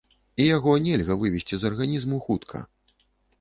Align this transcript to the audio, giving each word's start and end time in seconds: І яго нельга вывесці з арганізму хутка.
І 0.43 0.45
яго 0.45 0.71
нельга 0.85 1.17
вывесці 1.23 1.59
з 1.65 1.69
арганізму 1.71 2.17
хутка. 2.29 2.65